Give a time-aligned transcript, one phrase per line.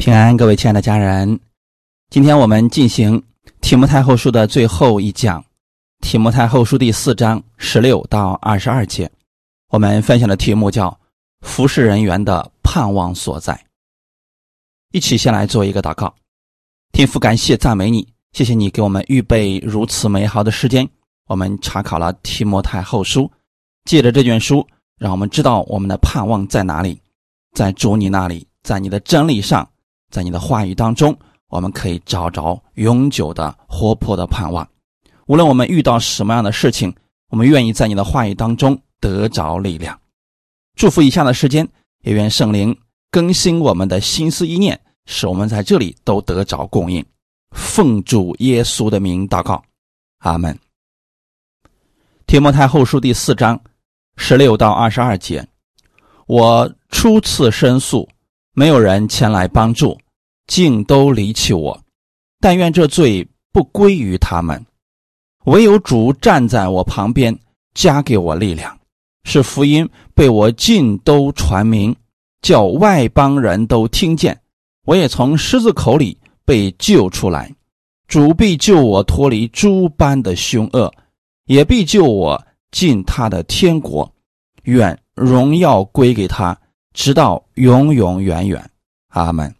[0.00, 1.38] 平安，各位亲爱的家人，
[2.08, 3.22] 今天我们进行
[3.60, 5.44] 提摩太后书的最后一讲，
[6.00, 9.10] 提摩太后书第四章十六到二十二节。
[9.68, 10.98] 我们分享的题目叫
[11.44, 13.62] “服侍人员的盼望所在”。
[14.90, 16.14] 一起先来做一个祷告，
[16.92, 20.88] 天父，感谢赞美你，谢谢你给我们预备如此美好的时间。
[21.26, 23.30] 我们查考了提摩太后书，
[23.84, 26.98] 借着这卷书，让我们知道我们的盼望在哪里，
[27.52, 29.70] 在主你那里，在你的真理上。
[30.10, 31.16] 在你的话语当中，
[31.48, 34.68] 我们可以找着永久的活泼的盼望。
[35.26, 36.92] 无论我们遇到什么样的事情，
[37.28, 39.98] 我们愿意在你的话语当中得着力量。
[40.74, 41.68] 祝福以下的时间，
[42.02, 42.76] 也愿圣灵
[43.10, 47.04] 更新我们的心思意念，使我们在这里都得着供应。
[47.52, 49.62] 奉主耶稣的名祷告，
[50.18, 50.58] 阿门。
[52.26, 53.60] 提摩太后书第四章
[54.16, 55.46] 十六到二十二节，
[56.26, 58.08] 我初次申诉。
[58.52, 59.96] 没有人前来帮助，
[60.50, 61.80] 竟都离弃我。
[62.40, 64.66] 但愿这罪不归于他们，
[65.44, 67.38] 唯有主站在我旁边，
[67.72, 68.76] 加给我力量，
[69.22, 71.94] 是福音被我尽都传明，
[72.42, 74.36] 叫外邦人都听见。
[74.86, 77.54] 我也从狮子口里被救出来，
[78.08, 80.92] 主必救我脱离诸般的凶恶，
[81.46, 84.12] 也必救我进他的天国。
[84.64, 86.58] 愿荣耀归给他。
[86.92, 88.68] 直到永永远远，
[89.10, 89.54] 阿门。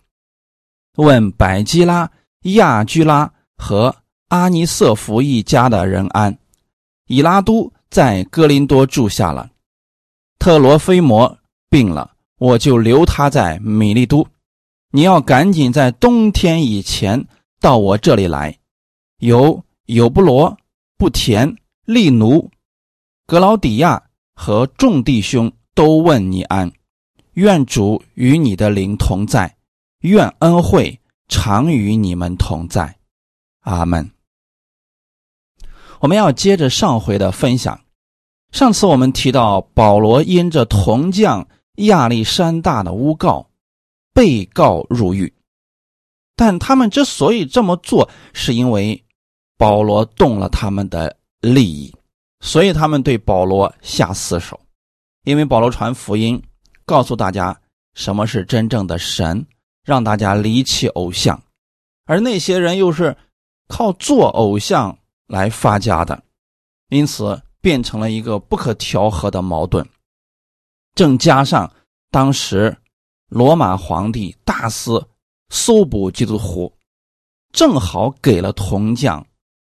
[0.96, 2.10] 问百基拉、
[2.42, 3.94] 亚居拉和
[4.28, 6.36] 阿尼瑟福一家的人安。
[7.06, 9.50] 以拉都在哥林多住下了。
[10.38, 11.38] 特罗菲摩
[11.68, 14.26] 病了，我就留他在米利都。
[14.92, 17.26] 你要赶紧在冬天以前
[17.60, 18.58] 到我这里来。
[19.18, 20.56] 有有布罗、
[20.96, 22.50] 布田、利奴、
[23.26, 24.02] 格劳底亚
[24.34, 26.72] 和众弟兄都问你安。
[27.34, 29.56] 愿主与你的灵同在，
[30.00, 32.98] 愿恩惠常与你们同在，
[33.60, 34.10] 阿门。
[36.00, 37.80] 我们要接着上回的分享。
[38.52, 43.50] 上次我们提到，保罗因着铜匠亚历山大的诬告，
[44.12, 45.32] 被告入狱。
[46.34, 49.04] 但他们之所以这么做，是因为
[49.56, 51.94] 保罗动了他们的利益，
[52.40, 54.58] 所以他们对保罗下死手。
[55.24, 56.42] 因为保罗传福音。
[56.86, 57.56] 告诉大家
[57.94, 59.46] 什么是真正的神，
[59.84, 61.42] 让大家离弃偶像，
[62.04, 63.16] 而那些人又是
[63.68, 66.22] 靠做偶像来发家的，
[66.88, 69.88] 因此变成了一个不可调和的矛盾。
[70.94, 71.72] 正加上
[72.10, 72.76] 当时
[73.28, 75.08] 罗马皇帝大肆
[75.48, 76.76] 搜捕基督徒，
[77.52, 79.26] 正好给了铜匠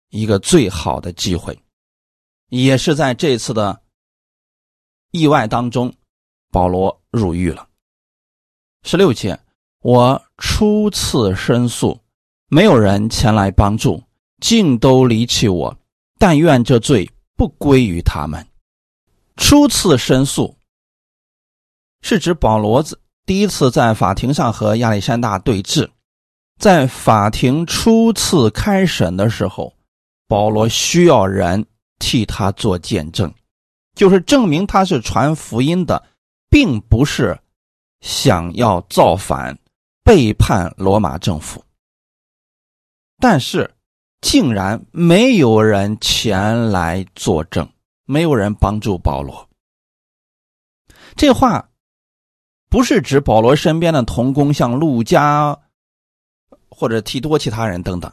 [0.10, 1.58] 一个最好的机会，
[2.50, 3.82] 也是在这次的
[5.12, 5.94] 意外当中。
[6.52, 7.70] 保罗入狱了。
[8.82, 9.40] 十六节，
[9.82, 12.00] 我初次申诉，
[12.48, 14.04] 没有人前来帮助，
[14.42, 15.78] 竟都离弃我。
[16.18, 18.46] 但愿这罪不归于他们。
[19.38, 20.58] 初次申诉，
[22.02, 25.90] 是指保罗子第一次在法庭上和亚历山大对峙，
[26.58, 29.74] 在法庭初次开审的时候，
[30.28, 31.66] 保罗需要人
[32.00, 33.34] 替他做见证，
[33.96, 36.04] 就是证明他是传福音的。
[36.52, 37.40] 并不是
[38.02, 39.56] 想要造反、
[40.10, 41.64] 背叛罗马政府，
[43.20, 43.76] 但是
[44.22, 47.72] 竟然没有人前来作证，
[48.06, 49.48] 没有人帮助保罗。
[51.16, 51.70] 这话
[52.72, 55.56] 不是指保罗身边的同工，像陆家
[56.72, 58.12] 或者提多其他人等等。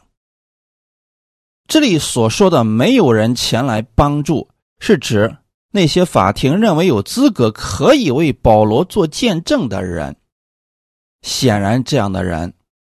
[1.67, 4.47] 这里所说的没有人前来帮助，
[4.77, 5.35] 是指。
[5.71, 10.15] 那些法庭认为有资格可以为保罗做见证的人，
[11.27, 12.53] 显然这样的人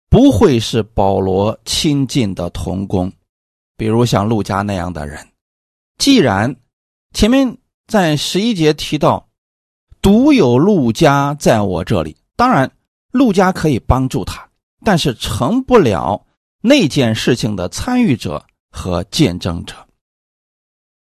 [0.09, 3.11] 不会是保罗亲近的同工，
[3.75, 5.27] 比如像陆家那样的人。
[5.97, 6.55] 既然
[7.13, 9.27] 前面在十一节提到，
[10.01, 12.71] 独有陆家在我这里，当然
[13.11, 14.49] 陆家可以帮助他，
[14.85, 16.25] 但是成不了
[16.61, 19.75] 那件事情的参与者和见证者，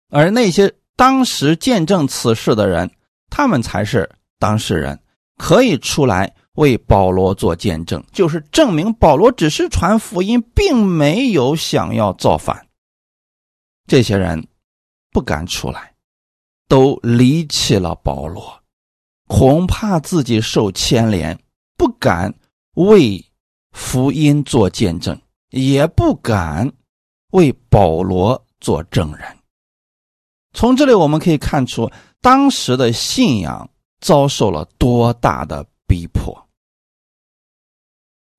[0.08, 0.72] 而那些。
[0.96, 2.90] 当时见证此事的人，
[3.30, 5.00] 他们才是当事人，
[5.38, 12.66] 可以出来为保罗做见证，就是证明保罗只是传福音，并没有想要造反。
[13.86, 14.46] 这些人
[15.10, 15.94] 不敢出来，
[16.68, 18.62] 都离弃了保罗，
[19.26, 21.38] 恐怕自己受牵连，
[21.76, 22.34] 不敢
[22.74, 23.24] 为
[23.72, 25.20] 福音做见证，
[25.50, 26.70] 也不敢
[27.32, 29.24] 为保罗做证人。
[30.52, 33.70] 从这里我们可以看出，当时的信仰
[34.00, 36.48] 遭受了多大的逼迫。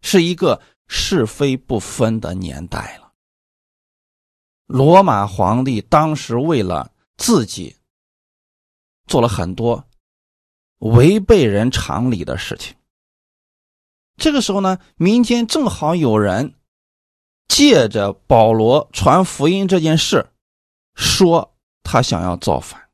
[0.02, 3.12] 是一个是非不分的年代了。
[4.68, 7.76] 罗马皇帝当时为了自己
[9.06, 9.86] 做了很多
[10.78, 12.74] 违背人常理的事情。
[14.16, 16.56] 这个时候呢，民间正好有人
[17.50, 20.26] 借着保罗传福音这件事，
[20.96, 21.54] 说
[21.84, 22.90] 他想要造反。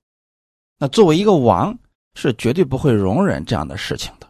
[0.80, 1.77] 那作为一个王，
[2.15, 4.26] 是绝对不会容忍这样的事情的，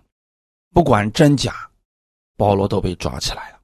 [0.74, 1.70] 不管真假，
[2.36, 3.60] 保罗都被抓起来了。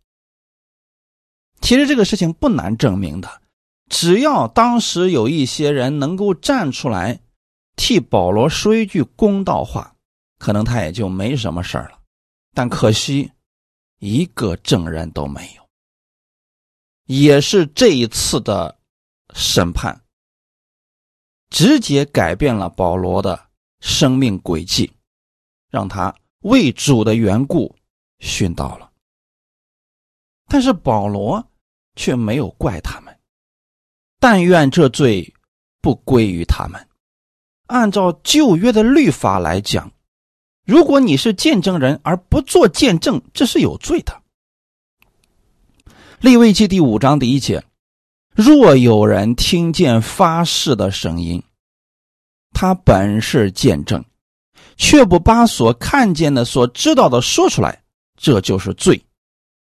[1.62, 3.42] 其实这个事情不难证明的，
[3.90, 7.20] 只要当时有一些人能够站出来
[7.76, 9.96] 替保罗说一句公道话，
[10.40, 12.00] 可能他也就没什么事了。
[12.54, 13.32] 但可惜，
[14.00, 15.64] 一个证人都没有。
[17.06, 18.78] 也是这一次的
[19.34, 20.00] 审判。
[21.50, 23.40] 直接改变了保罗的
[23.80, 24.92] 生命轨迹，
[25.70, 26.12] 让他
[26.44, 27.76] 为主的缘故
[28.20, 28.92] 殉道了。
[30.48, 31.46] 但是保罗
[31.96, 33.18] 却没有怪他们，
[34.20, 35.34] 但愿这罪
[35.82, 36.88] 不归于他们。
[37.68, 39.92] 按照旧约的律法来讲，
[40.66, 44.22] 如果你是见证人而不做见证，这是有罪的。
[46.20, 47.64] 利未记第五章第一节。
[48.36, 51.44] 若有人听见发誓的声音，
[52.52, 54.04] 他本是见证，
[54.78, 57.84] 却不把所看见的、所知道的说出来，
[58.18, 59.06] 这就是罪。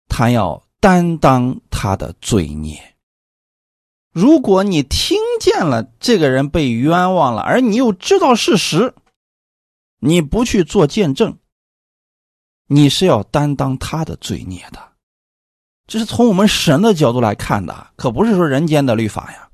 [0.09, 2.97] 他要担当他的罪孽。
[4.11, 8.95] 如果你听见了这个人被冤枉了，而你又知道事实，
[10.01, 11.39] 你不去做见证，
[12.67, 14.93] 你是要担当他的罪孽的。
[15.87, 19.49] 这是从我们神的角度来看的，可不是说人间的律法呀。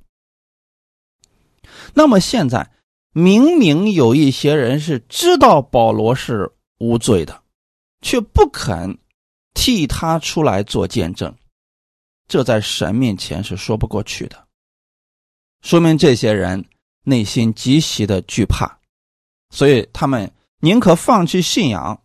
[1.93, 2.73] 那么现在
[3.17, 7.43] 明明有一些人是知道保罗是无罪的，
[8.01, 8.99] 却不肯
[9.55, 11.33] 替他出来做见证，
[12.27, 14.49] 这在神面前是说不过去的。
[15.63, 16.65] 说明这些人
[17.05, 18.81] 内心极其的惧怕，
[19.51, 20.29] 所以他们
[20.59, 22.03] 宁可放弃信仰，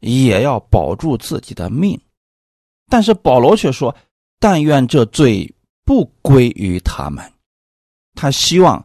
[0.00, 2.00] 也要保住自己的命。
[2.90, 3.94] 但是保罗却说
[4.40, 5.54] ：“但愿这罪
[5.84, 7.32] 不归于他们。”
[8.16, 8.84] 他希望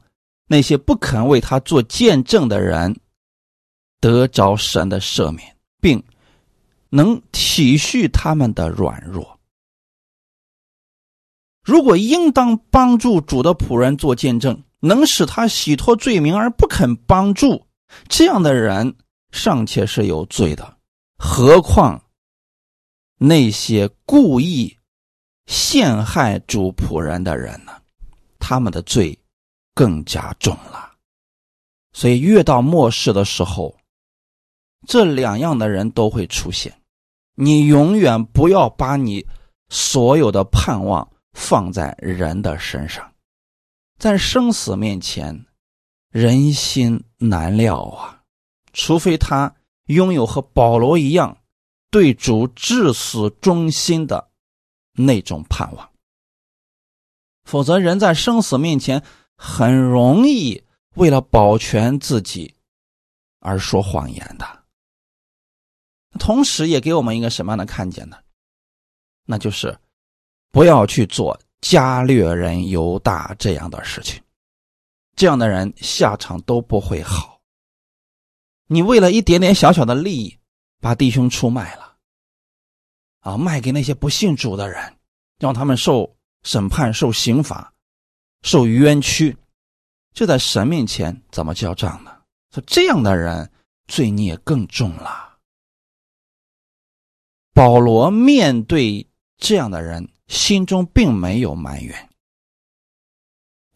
[0.53, 2.99] 那些不肯为他做见证的人
[3.99, 6.03] 得着神的赦免，并
[6.89, 9.39] 能体恤他们的软弱。
[11.63, 17.65] 如果应当帮助主的仆人做见证，能使他洗脱罪名而不肯帮助
[18.07, 18.95] 这样的人，
[19.31, 20.77] 尚且是有罪的，
[21.17, 21.99] 何况？
[23.17, 24.77] 那些故意
[25.47, 27.71] 陷害主仆人的人呢？
[28.37, 29.17] 他们的罪
[29.73, 30.93] 更加重了。
[31.93, 33.75] 所以越到末世的时候，
[34.87, 36.81] 这两样的人都会出现。
[37.35, 39.25] 你永远不要把你
[39.69, 43.13] 所有的盼望放在人的身上，
[43.97, 45.45] 在生死面前，
[46.09, 48.21] 人心难料啊！
[48.73, 49.55] 除非他
[49.85, 51.37] 拥有和保罗一样。
[51.91, 54.31] 对主至死忠心的
[54.93, 55.91] 那种盼望，
[57.43, 59.03] 否则人在生死面前
[59.35, 60.63] 很容易
[60.95, 62.55] 为了保全自己
[63.39, 64.63] 而说谎言的。
[66.19, 68.17] 同时，也给我们一个什么样的看见呢？
[69.25, 69.77] 那就是
[70.51, 74.21] 不要去做加略人犹大这样的事情，
[75.15, 77.41] 这样的人下场都不会好。
[78.67, 80.37] 你为了一点点小小的利益，
[80.79, 81.97] 把弟兄出卖了。
[83.21, 84.97] 啊，卖给那些不信主的人，
[85.39, 87.72] 让他们受审判、受刑罚、
[88.43, 89.35] 受冤屈，
[90.13, 92.11] 这在神面前怎么交账呢？
[92.51, 93.49] 说这样的人
[93.87, 95.37] 罪孽更重了。
[97.53, 99.07] 保罗面对
[99.37, 102.09] 这样的人，心中并没有埋怨，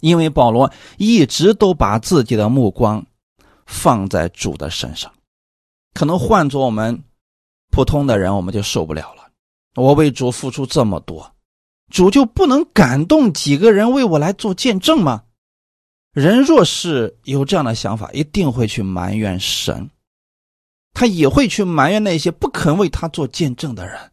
[0.01, 3.05] 因为保罗一直都把自己的目光
[3.65, 5.13] 放在主的身上。
[5.93, 7.03] 可能换做我们
[7.71, 9.31] 普通的人，我们就受不了了。
[9.75, 11.35] 我为主付出这么多，
[11.89, 15.23] 主就不能感动几个人为我来做见证吗？
[16.11, 19.89] 人若是有这样的想法，一定会去埋怨神，
[20.93, 24.11] 他也会去埋怨那些不肯为他做见证的人。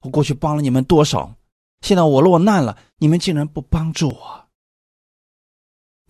[0.00, 1.34] 我过去帮了你们多少，
[1.82, 4.48] 现在我落难了，你们竟然不帮助我。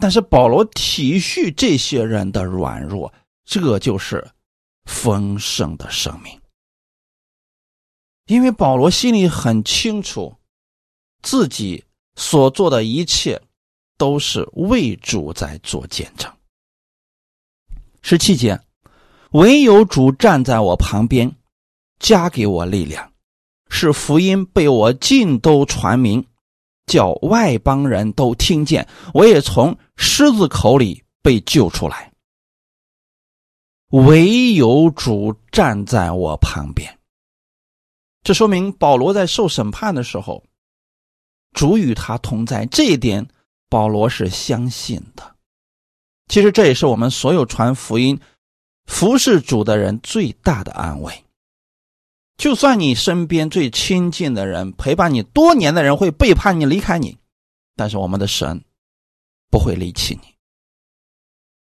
[0.00, 3.12] 但是保罗体恤这些人的软弱，
[3.44, 4.24] 这就是
[4.84, 6.40] 丰盛的生命。
[8.26, 10.36] 因为保罗心里很清楚，
[11.22, 11.84] 自己
[12.16, 13.40] 所做的一切
[13.96, 16.32] 都是为主在做见证。
[18.00, 18.60] 十七节，
[19.32, 21.30] 唯有主站在我旁边，
[21.98, 23.12] 加给我力量，
[23.68, 26.24] 使福音被我尽都传明，
[26.86, 32.12] 叫外邦人都听见，我也从狮子口里被救出来。
[33.90, 36.98] 唯有主站在我旁边，
[38.22, 40.44] 这说明保罗在受审判的时候，
[41.52, 42.66] 主与他同在。
[42.66, 43.28] 这一点，
[43.68, 45.36] 保罗是相信的。
[46.28, 48.20] 其实这也是我们所有传福音、
[48.86, 51.24] 服侍主的人最大的安慰。
[52.36, 57.18] 就算你身边最亲近的人、陪伴你多年的人会背叛你、离开你，
[57.74, 58.62] 但是我们的神
[59.50, 60.34] 不会离弃你。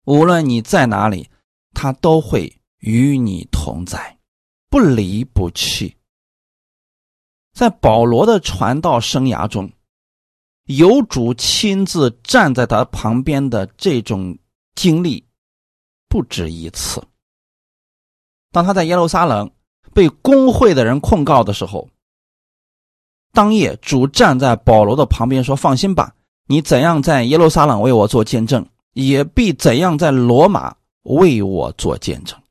[0.05, 1.29] 无论你在哪里，
[1.73, 4.19] 他都会与你同在，
[4.69, 5.95] 不离不弃。
[7.53, 9.71] 在保罗的传道生涯中，
[10.65, 14.37] 有主亲自站在他旁边的这种。
[14.73, 15.27] 经历
[16.07, 17.03] 不止一次。
[18.51, 19.51] 当他在耶路撒冷
[19.93, 21.89] 被公会的人控告的时候，
[23.33, 26.15] 当夜主站在保罗的旁边说：“放心吧，
[26.47, 32.41] 你怎样在耶路撒冷为我做见证，也必怎样在罗马为我做见证。”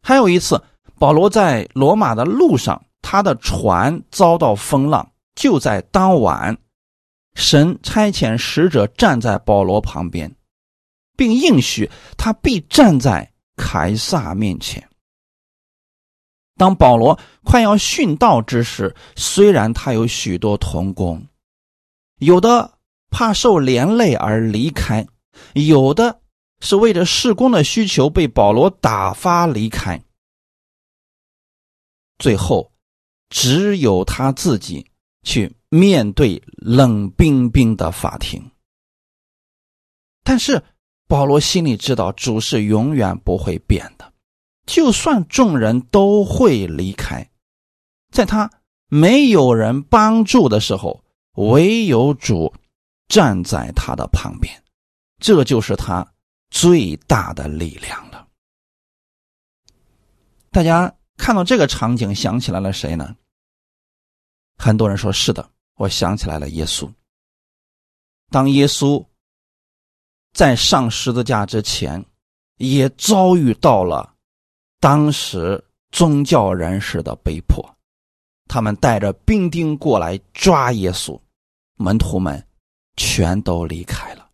[0.00, 0.62] 还有一次，
[0.96, 6.56] 保罗在罗马的路上，他的船遭到风浪，就在当晚，
[7.34, 10.34] 神差遣使者站在保罗旁边。
[11.14, 14.88] 并应许他必站在凯撒面前。
[16.56, 21.24] 当保罗快要殉道之时，虽然他有许多同工，
[22.18, 22.78] 有的
[23.10, 25.06] 怕受连累而离开，
[25.52, 26.20] 有的
[26.60, 30.02] 是为着事工的需求被保罗打发离开，
[32.18, 32.71] 最后
[33.32, 34.86] 只有他自己
[35.24, 38.52] 去面对冷冰冰的法庭。
[40.22, 40.62] 但是。
[41.08, 44.14] 保罗心里知道，主是永远不会变的，
[44.64, 47.28] 就算众人都会离开，
[48.10, 48.50] 在他
[48.88, 52.54] 没有人帮助的时候，唯有主
[53.08, 54.62] 站在他的旁边，
[55.18, 56.14] 这就是他
[56.48, 58.26] 最大的力量了。
[60.50, 63.14] 大家看到这个场景，想起来了谁呢？
[64.56, 66.90] 很多人说是的，我想起来了耶稣。
[68.30, 69.04] 当耶稣。
[70.34, 72.02] 在上十字架之前，
[72.56, 74.14] 也遭遇到了
[74.80, 77.62] 当时宗教人士的被迫，
[78.48, 81.20] 他们带着兵丁过来抓耶稣，
[81.76, 82.42] 门徒们
[82.96, 84.30] 全都离开了。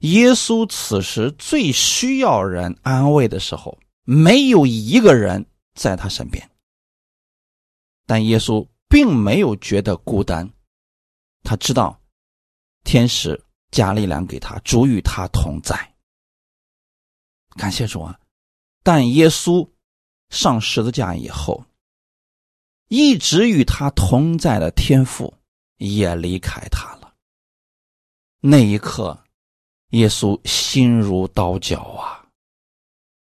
[0.00, 6.46] 耶稣此时最需要人安慰的时候，没有一个人在他身边，
[8.06, 10.50] 但耶稣并没有觉得孤单，
[11.42, 12.00] 他知道
[12.84, 13.42] 天使。
[13.72, 15.94] 加力量给他，主与他同在。
[17.56, 18.20] 感谢主啊！
[18.82, 19.66] 但耶稣
[20.28, 21.64] 上十字架以后，
[22.88, 25.32] 一直与他同在的天父
[25.78, 27.14] 也离开他了。
[28.40, 29.18] 那一刻，
[29.92, 32.28] 耶稣心如刀绞啊！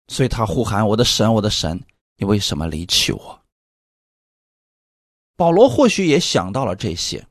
[0.10, 1.82] 所以他呼喊：“我的神，我的神，
[2.18, 3.42] 你为什么离弃我？”
[5.36, 7.28] 保罗或许也想到了这些，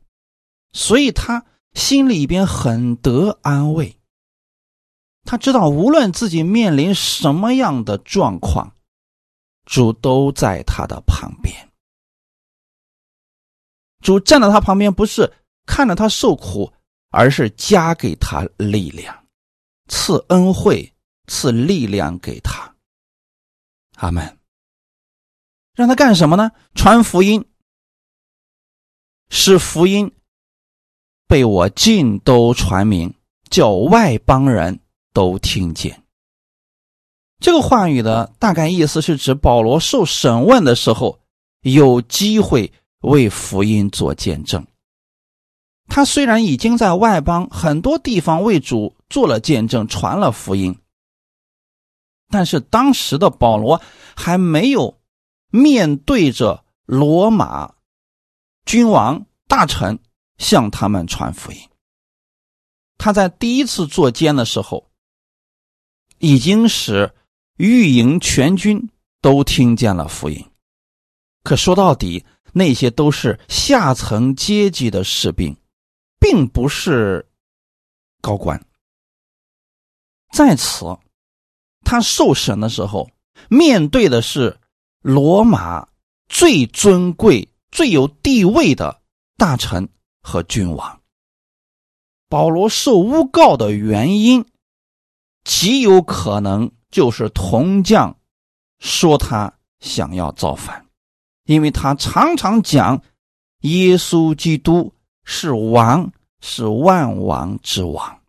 [0.72, 1.46] 所以他。
[1.74, 3.98] 心里边很得安慰，
[5.24, 8.76] 他知道无论自己面临什么样的状况，
[9.66, 11.72] 主都在他的旁边。
[14.00, 15.32] 主站在他旁边，不是
[15.66, 16.72] 看着他受苦，
[17.10, 19.26] 而是加给他力量，
[19.88, 20.94] 赐恩惠，
[21.26, 22.72] 赐力量给他。
[23.96, 24.38] 阿门。
[25.74, 26.52] 让他干什么呢？
[26.76, 27.44] 传福音，
[29.36, 30.12] 使福音。
[31.26, 33.12] 被我尽都传明，
[33.50, 34.78] 叫外邦人
[35.12, 36.04] 都听见。
[37.40, 41.18] 这个话语的大概意思是指保罗受审问的时候，
[41.62, 44.64] 有机会为福音做见证。
[45.88, 50.78] 他虽然已经在外邦很多地方为主做了见证，传了福音，
[52.28, 53.82] 但是当时的保罗
[54.14, 55.00] 还没有
[55.50, 57.73] 面对着罗马
[58.64, 59.98] 君王大臣。
[60.36, 61.58] 向他们传福音。
[62.98, 64.90] 他在第一次做监的时候，
[66.18, 67.14] 已经使
[67.56, 68.90] 御营全军
[69.20, 70.50] 都听见了福音。
[71.44, 75.56] 可说到底，那些都是下层阶级的士兵，
[76.18, 77.28] 并不是
[78.20, 78.60] 高官。
[80.32, 80.98] 在此，
[81.84, 83.08] 他受审的时候，
[83.48, 84.58] 面对的是
[85.00, 85.86] 罗马
[86.28, 89.02] 最尊贵、最有地位的
[89.36, 89.86] 大臣。
[90.26, 91.02] 和君王，
[92.30, 94.46] 保罗受诬告的原因，
[95.44, 98.16] 极有可能就是铜匠
[98.78, 100.86] 说他想要造反，
[101.44, 103.02] 因为他常常讲
[103.60, 108.22] 耶稣基督是王，是万王之王。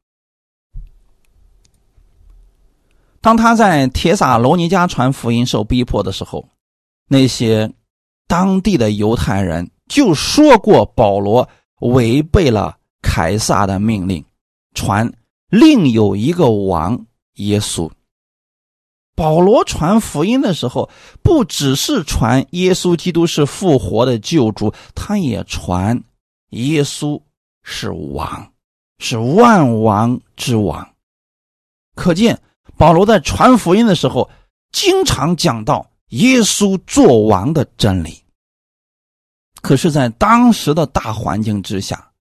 [3.21, 6.49] 当他在铁撒罗尼迦传福音受逼迫的时候，
[7.07, 7.73] 那些
[8.27, 11.47] 当地的犹太人就说过保罗
[11.79, 14.25] 违背了凯撒的命令，
[14.73, 15.13] 传
[15.49, 17.05] 另有一个王
[17.35, 17.91] 耶稣。
[19.15, 20.89] 保罗传福音的时候，
[21.23, 26.03] 不只是传耶稣基督是复活的救主，他也传
[26.49, 27.21] 耶稣
[27.63, 28.51] 是王，
[28.99, 30.89] 是万王之王。
[31.95, 32.41] 可见
[32.75, 34.29] 保罗在传福音的时候，
[34.73, 38.23] 经常讲到耶稣做王的真理。
[39.61, 42.11] 可是，在当时的大环境之下，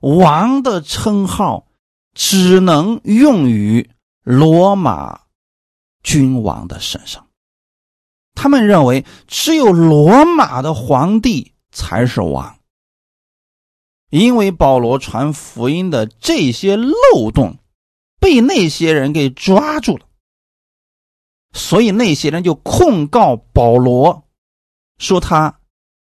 [0.00, 1.66] 王的称号
[2.14, 3.88] 只能用于
[4.22, 5.20] 罗马。
[6.04, 7.26] 君王的身上，
[8.32, 12.58] 他们认为只有罗马的皇帝才是王。
[14.08, 17.58] 因为保罗传福音的这些漏洞
[18.18, 20.07] 被那些人给抓住了，
[21.52, 24.28] 所以那些人就控告保罗，
[24.98, 25.60] 说他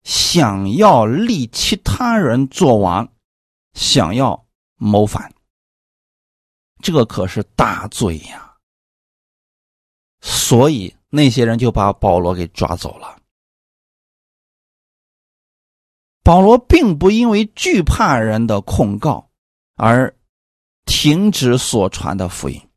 [0.05, 3.13] 想要立其他人做王，
[3.75, 4.47] 想要
[4.77, 5.33] 谋反。
[6.83, 8.57] 这可是大罪呀！
[10.21, 13.19] 所以那些人就把保罗给抓走了。
[16.25, 19.31] 保罗并不因为惧怕人的控告
[19.75, 20.15] 而
[20.85, 22.69] 停止所传的福音，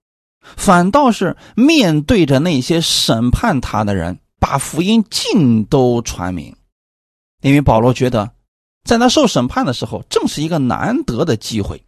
[0.58, 6.56] 反倒是面对着那些审判他的人，把福音尽都传明。
[7.42, 8.32] 因为保罗觉得，
[8.84, 11.84] 在他受审判的时候，正是一个难得的机会。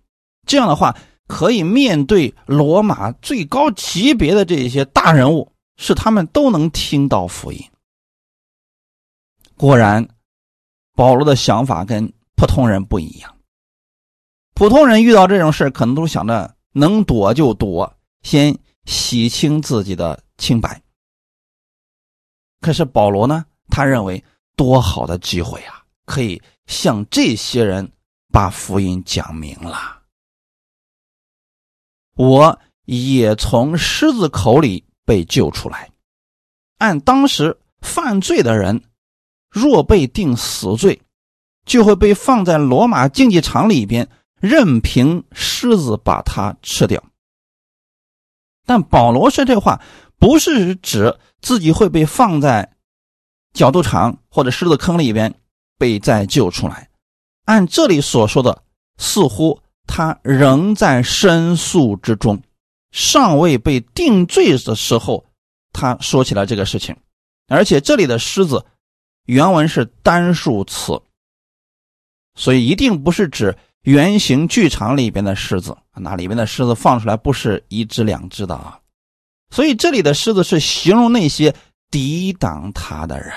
[0.45, 0.95] 这样的话。
[1.29, 7.61] 可以面对罗马最高级别的这些大人物，使他们都能听到福音。
[9.57, 10.07] 果然，
[10.95, 13.35] 保罗的想法跟普通人不一样。
[14.53, 17.96] 普通人遇到这种事可能都想着能躲就躲，
[18.29, 20.81] 先洗清自己的清白。
[22.59, 23.45] 可是保罗呢？
[23.69, 24.21] 他认为
[24.57, 27.89] 多好的机会啊，可以向这些人
[28.29, 30.03] 把福音讲明了。
[32.17, 35.89] 我也从狮子口里被救出来。
[36.79, 38.83] 按当时犯罪的人，
[39.49, 41.01] 若被定死罪，
[41.65, 44.09] 就会被放在罗马竞技场里边，
[44.41, 47.01] 任凭狮子把他吃掉。
[48.67, 49.81] 但保罗说这话，
[50.19, 52.75] 不是指自己会被放在
[53.53, 55.33] 角斗场或者狮子坑里边
[55.79, 56.87] 被再救出来。
[57.45, 58.61] 按这里所说的，
[58.99, 59.59] 似乎。
[59.89, 62.43] 他仍在申诉之中，
[62.91, 65.25] 尚未被定罪的时候，
[65.71, 66.93] 他说起了这个事情。
[67.47, 68.65] 而且这里的“狮子”
[69.27, 71.01] 原文是单数词，
[72.35, 75.77] 所以一定不是指圆形剧场里边的狮子。
[75.95, 78.79] 那里边的狮子放出来不是一只两只的啊。
[79.49, 81.55] 所以这里的“狮子”是形容那些
[81.89, 83.33] 抵挡他的人。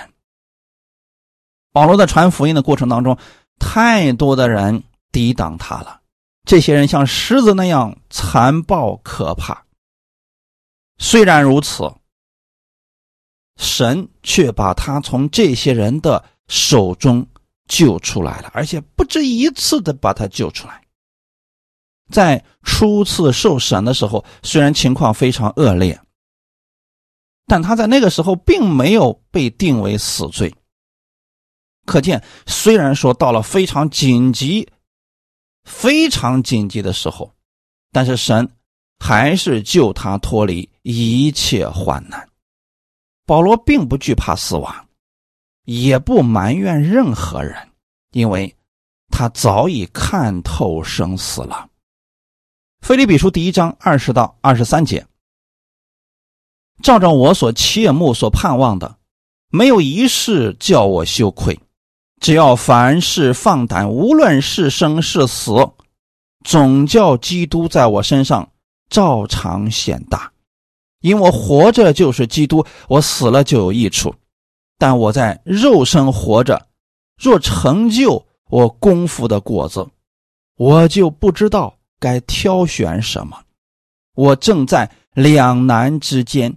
[1.73, 3.17] 保罗在传福音的过程当中，
[3.59, 6.01] 太多的人抵挡他了。
[6.45, 9.65] 这些人像狮子那样残暴可怕。
[10.99, 11.95] 虽然如此，
[13.57, 17.27] 神却把他从这些人的手中
[17.71, 20.83] 救出来了，而且不止一次的把他救出来。
[22.13, 25.99] 在初次受审的时候，虽然情况非常恶劣，
[27.47, 30.53] 但他在那个时候并没有被定为死罪。
[31.87, 34.69] 可见，虽然说到了非常紧急。
[35.65, 37.33] 非常紧急的时候，
[37.93, 38.51] 但是神
[38.99, 42.27] 还是救他脱离一切患难。
[43.27, 44.89] 保罗并不惧怕死亡，
[45.71, 47.69] 也不埋怨任何人，
[48.11, 48.57] 因为
[49.09, 51.69] 他早已看透生死了。
[52.81, 55.07] 腓立比书第一章二十到二十三节，
[56.83, 58.97] 照着我所切慕所盼望的，
[59.51, 61.61] 没有一事叫我羞愧。
[62.21, 65.53] 只要凡事放胆，无论是生是死，
[66.45, 68.51] 总叫基督在我身上
[68.89, 70.33] 照常显大。
[71.01, 74.13] 因我活着就是基督，我死了就有益处。
[74.81, 76.67] 但我在肉身活着，
[77.19, 79.87] 若成就我功夫的果子，
[80.57, 83.45] 我就不知道该挑选什么。
[84.15, 86.57] 我正在两难之间，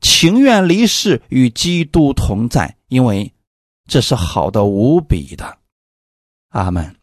[0.00, 3.30] 情愿离世与基督同在，因为。
[3.86, 5.58] 这是好的无比的，
[6.48, 6.96] 阿门。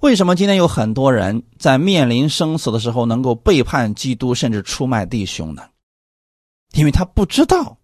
[0.00, 5.68] 为什么今天有很多人在面临生死的时候能够背叛基督，甚至出卖弟兄呢？
[6.72, 7.76] 因为他不知道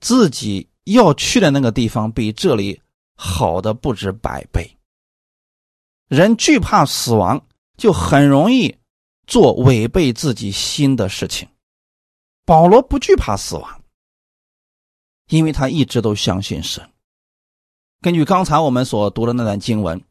[0.00, 2.80] 自己要去的那个地方比这里
[3.14, 4.76] 好的不止百倍。
[6.08, 8.74] 人惧怕死亡，就很容易
[9.26, 11.48] 做违背自己心的事情。
[12.46, 13.82] 保罗不惧怕死亡，
[15.28, 16.88] 因为他一直都相信神。
[18.00, 20.02] 根据刚才我们所读的那段经文，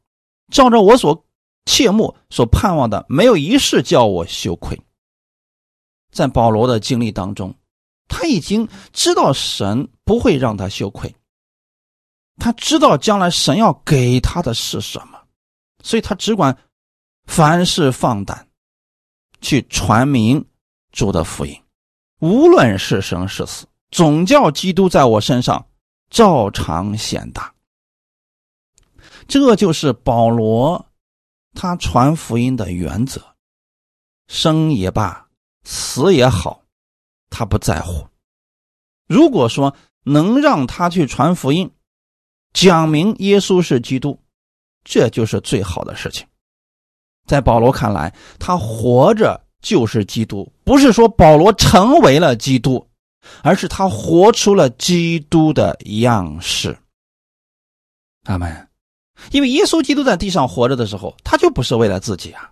[0.52, 1.26] 照着我所
[1.66, 4.80] 切慕、所盼望的，没有一事叫我羞愧。
[6.12, 7.56] 在保罗的经历当中，
[8.08, 11.16] 他已经知道神不会让他羞愧，
[12.38, 15.22] 他知道将来神要给他的是什么，
[15.84, 16.58] 所以他只管
[17.26, 18.48] 凡事放胆
[19.42, 20.44] 去传明
[20.92, 21.62] 主的福音，
[22.20, 25.68] 无论是生是死，总叫基督在我身上
[26.10, 27.54] 照常显大。
[29.28, 30.86] 这就是保罗
[31.54, 33.22] 他传福音的原则，
[34.28, 35.28] 生也罢，
[35.64, 36.64] 死也好，
[37.30, 38.08] 他不在乎。
[39.08, 41.70] 如果说能让他去传福音，
[42.54, 44.20] 讲明耶稣是基督，
[44.84, 46.26] 这就是最好的事情。
[47.26, 52.88] 在保罗看来，他活着就是基督，不是说保罗成为了基督，
[53.44, 56.78] 而是他活出了基督的样式。
[58.26, 58.68] 阿门。
[59.32, 62.52] 因为耶稣基督在地上活着的时候，他就不是为了自己啊，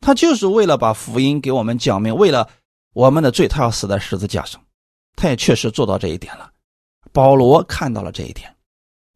[0.00, 2.50] 他就是为了把福音给我们讲明，为了
[2.92, 4.62] 我们的罪，他要死在十字架上，
[5.16, 6.52] 他也确实做到这一点了。
[7.12, 8.56] 保罗看到了这一点，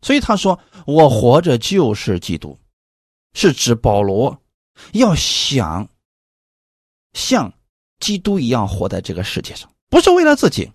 [0.03, 2.59] 所以他说：“我活着就是基督。”
[3.35, 4.39] 是指保罗
[4.93, 5.89] 要想
[7.15, 7.53] 像
[8.01, 10.71] 基督一样活在这个世界上，不是为了自己，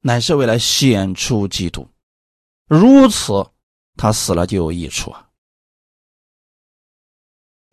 [0.00, 1.88] 乃是为了显出基督。
[2.66, 3.46] 如此。
[4.00, 5.27] 他死了就有益处啊！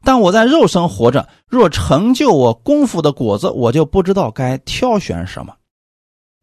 [0.05, 5.57] 但我在肉身活着，若成就我功夫的果子，我就不知道该挑选什么。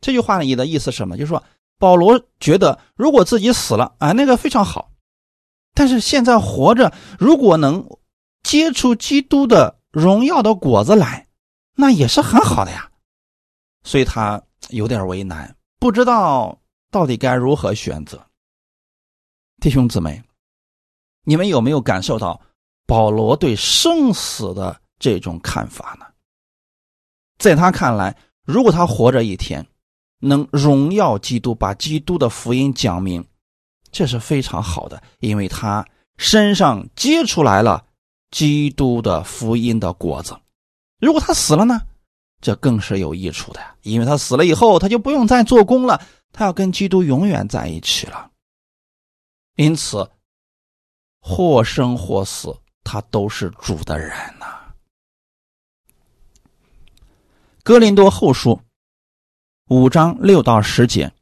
[0.00, 1.16] 这句话里的意思是什么？
[1.16, 1.42] 就是说，
[1.78, 4.90] 保罗觉得如果自己死了，啊，那个非常好；
[5.74, 7.88] 但是现在活着，如果能
[8.42, 11.28] 结出基督的荣耀的果子来，
[11.76, 12.90] 那也是很好的呀。
[13.84, 18.20] 所以他有点为难，不知道到底该如何选择。
[19.60, 20.20] 弟兄姊妹，
[21.24, 22.40] 你们有没有感受到
[22.86, 26.06] 保罗对生死的这种看法呢？
[27.38, 29.66] 在他看来，如果他活着一天，
[30.18, 33.24] 能荣耀基督，把基督的福音讲明，
[33.90, 35.84] 这是非常好的，因为他
[36.18, 37.84] 身上结出来了
[38.30, 40.36] 基督的福音的果子。
[41.00, 41.82] 如果他死了呢？
[42.40, 46.00] 这更是有益处的，因为他死了以后，他就不用再做工了，
[46.32, 48.30] 他要跟基督永远在一起了。
[49.56, 50.10] 因此，
[51.20, 54.46] 或生或死，他都是主的人呐。
[57.62, 58.60] 哥林多后书
[59.68, 61.12] 五章六到十节，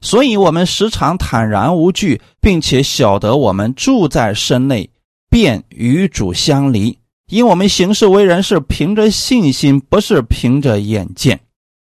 [0.00, 4.90] 所以我们时常坦然无惧，并且晓得我们住在身内，
[5.28, 11.40] 便与主相离，因我们行事为人是凭着信心，不是凭着眼见。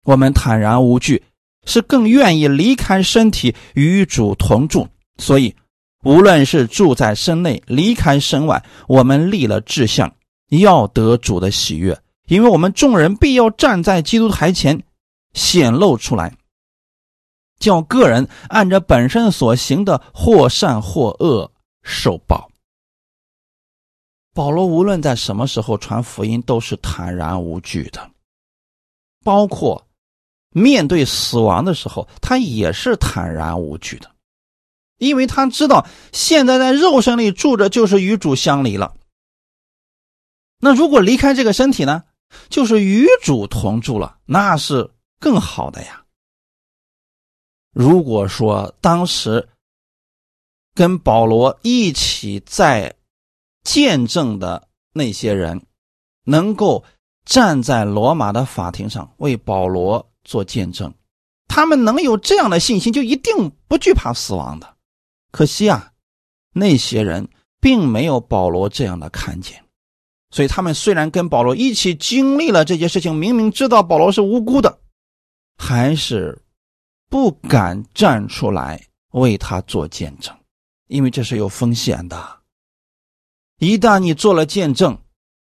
[0.02, 1.22] 我们坦然无惧，
[1.64, 4.88] 是更愿意离开身体与主同住，
[5.18, 5.54] 所以。
[6.06, 10.14] 无论是住在身内，离开身外，我们立了志向，
[10.50, 14.80] 要得主的喜悦，因为我们众人必要站在基督台前
[15.32, 16.32] 显露出来，
[17.58, 21.50] 叫个人按着本身所行的，或善或恶
[21.82, 22.48] 受报。
[24.32, 28.08] 保罗无论在什么时候传福音，都是坦然无惧的，
[29.24, 29.84] 包括
[30.50, 34.08] 面对死亡的时候，他也是坦然无惧的。
[34.98, 38.94] 因为他知道现在在肉身里住着就是与主相离了，
[40.58, 42.04] 那如果离开这个身体呢，
[42.48, 46.04] 就是与主同住了，那是更好的呀。
[47.72, 49.48] 如果说当时
[50.74, 52.94] 跟保罗一起在
[53.64, 55.66] 见证的那些人，
[56.24, 56.84] 能够
[57.24, 60.94] 站在罗马的法庭上为保罗做见证，
[61.48, 64.75] 他们能有这样的信心，就一定不惧怕死亡的。
[65.36, 65.92] 可惜啊，
[66.54, 67.28] 那些人
[67.60, 69.62] 并没有保罗这样的看见，
[70.30, 74.78] 所以他们虽然跟保罗一起经历了这些事情，明明知道保罗是无辜的，
[75.58, 76.42] 还是
[77.10, 80.34] 不敢站出来为他做见证，
[80.86, 82.38] 因为这是有风险的。
[83.58, 84.98] 一旦你做了见证，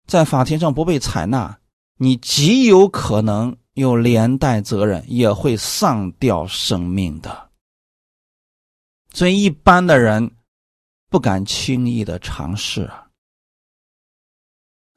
[0.07, 1.59] 在法庭上不被采纳，
[1.99, 7.52] 你极有可能有连带责任，也会丧掉生命的。
[9.15, 10.31] 所以，一般的人
[11.09, 13.09] 不敢轻易的尝试啊。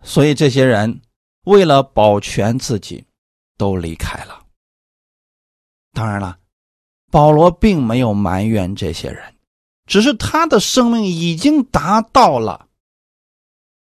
[0.04, 1.02] 所以，这些人
[1.44, 3.06] 为了保全自己，
[3.58, 4.46] 都离开了。
[5.92, 6.40] 当然了，
[7.12, 9.36] 保罗并没有埋怨这些人，
[9.86, 12.70] 只是他的生命已经达到了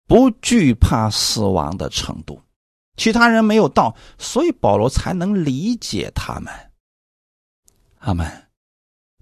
[0.07, 2.41] 不惧怕死亡的程度，
[2.97, 6.53] 其他人没有到，所以保罗才能理解他们。
[7.99, 8.44] 阿门。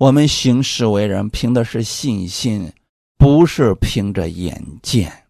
[0.03, 2.73] 我们行事为人，凭的是信心，
[3.17, 5.29] 不是凭着眼见。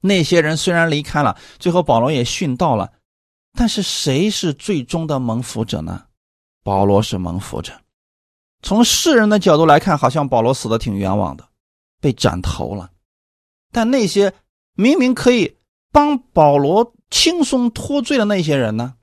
[0.00, 2.90] 那些人虽然离开了，最后保罗也殉道了，
[3.52, 6.06] 但是谁是最终的蒙福者呢？
[6.62, 7.78] 保罗是蒙福者。
[8.62, 11.46] 从世人的角度来看，好像保罗死的挺冤枉的，
[12.00, 12.90] 被斩头了。
[13.70, 14.32] 但那些
[14.72, 15.58] 明明可以
[15.92, 18.94] 帮保罗轻松脱罪的那些人呢？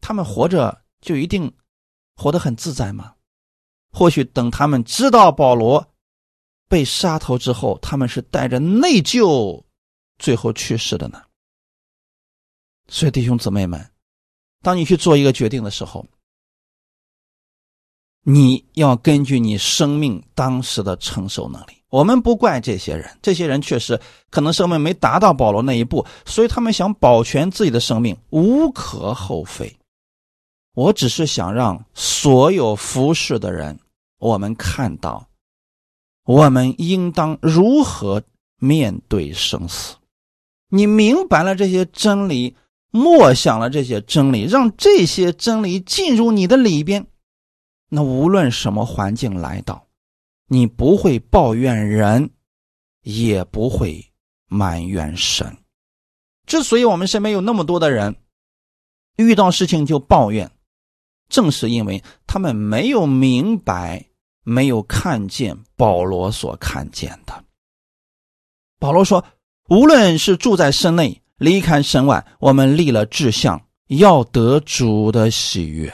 [0.00, 1.52] 他们活着就一定
[2.14, 3.14] 活得很自在吗？
[3.94, 5.86] 或许等他们知道保罗
[6.68, 9.62] 被杀头之后，他们是带着内疚，
[10.18, 11.22] 最后去世的呢。
[12.88, 13.88] 所以，弟兄姊妹们，
[14.62, 16.04] 当你去做一个决定的时候，
[18.22, 21.74] 你要根据你生命当时的承受能力。
[21.88, 23.98] 我们不怪这些人，这些人确实
[24.30, 29.72] 可能生命没达到保罗那一步，所以他们想保全自己的生命，无可厚非。
[30.74, 33.78] 我只是想让所有服侍的人。
[34.24, 35.28] 我们看到，
[36.24, 38.22] 我们应当如何
[38.56, 39.96] 面对生死？
[40.70, 42.56] 你明白了这些真理，
[42.90, 47.06] 默想了这些真理，让这些真理进入你的里边，
[47.90, 49.88] 那无论什么环境来到，
[50.48, 52.30] 你不会抱怨人，
[53.02, 54.10] 也不会
[54.48, 55.58] 埋怨神。
[56.46, 58.16] 之所以我们身边有那么多的人
[59.16, 60.50] 遇到事情就抱怨，
[61.28, 64.06] 正是因为他们没有明白。
[64.44, 67.44] 没有看见保罗所看见的。
[68.78, 69.24] 保罗说
[69.68, 75.92] ：“无论是住在身内，离开身外，我们立了志向，要得主的喜悦。”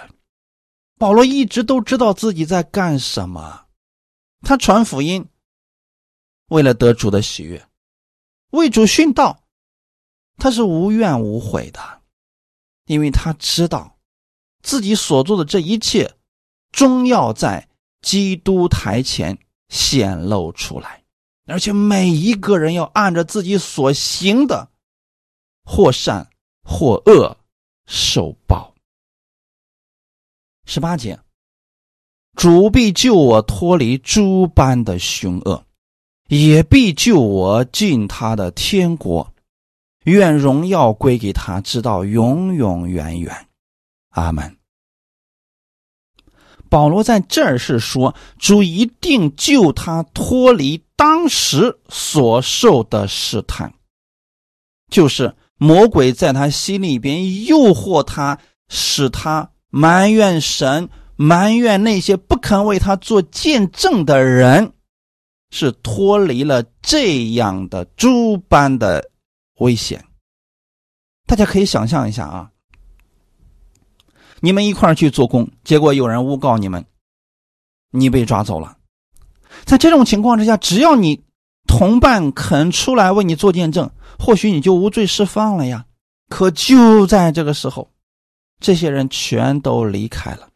[0.98, 3.66] 保罗一直都知道自己在干什么，
[4.42, 5.26] 他传福音，
[6.48, 7.64] 为了得主的喜悦，
[8.50, 9.44] 为主殉道，
[10.36, 12.02] 他是无怨无悔的，
[12.86, 13.96] 因为他知道
[14.62, 16.16] 自己所做的这一切，
[16.72, 17.69] 终要在。
[18.02, 21.02] 基督台前显露出来，
[21.46, 24.68] 而且每一个人要按着自己所行的，
[25.64, 26.28] 或善
[26.62, 27.36] 或恶
[27.86, 28.74] 受报。
[30.64, 31.18] 十八节，
[32.36, 35.64] 主必救我脱离诸般的凶恶，
[36.28, 39.32] 也必救我进他的天国。
[40.04, 43.48] 愿荣耀归给他，直到永永远远。
[44.10, 44.60] 阿门。
[46.70, 53.74] 保罗在这儿是说，主一定救他脱离当时所受的试探，
[54.88, 64.72] 就是魔鬼在他心里边诱惑他，使他埋怨神，埋怨那些不肯为他做见证的人，
[65.50, 69.11] 是脱离了这样的诸般的
[69.59, 70.04] 危险。
[71.26, 72.50] 大家可以想象一下啊。
[74.40, 76.85] 你们一块去做工，结果有人诬告你们，
[77.90, 78.76] 你被抓走了。
[79.64, 81.22] 在这种情况之下，只要你
[81.66, 85.87] 同伴肯出来为你做见证，或许你就无罪释放了呀。
[86.29, 87.90] 可就在这个时候，
[88.61, 90.48] 这些人全都离开了，